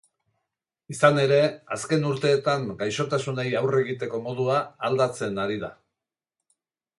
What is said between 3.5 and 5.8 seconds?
aurre egiteko modua aldatzen ari da.